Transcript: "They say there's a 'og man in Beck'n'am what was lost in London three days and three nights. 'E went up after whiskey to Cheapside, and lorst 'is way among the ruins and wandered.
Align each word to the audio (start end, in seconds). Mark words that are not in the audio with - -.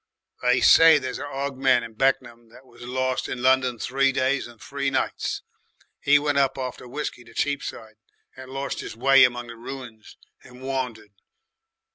"They 0.41 0.61
say 0.61 0.97
there's 0.97 1.19
a 1.19 1.27
'og 1.27 1.57
man 1.59 1.83
in 1.83 1.93
Beck'n'am 1.93 2.49
what 2.49 2.65
was 2.65 2.81
lost 2.81 3.29
in 3.29 3.43
London 3.43 3.77
three 3.77 4.11
days 4.11 4.47
and 4.47 4.59
three 4.59 4.89
nights. 4.89 5.43
'E 6.07 6.17
went 6.17 6.39
up 6.39 6.57
after 6.57 6.87
whiskey 6.87 7.23
to 7.23 7.35
Cheapside, 7.35 7.97
and 8.35 8.49
lorst 8.49 8.81
'is 8.81 8.97
way 8.97 9.23
among 9.23 9.45
the 9.45 9.55
ruins 9.55 10.17
and 10.43 10.63
wandered. 10.63 11.13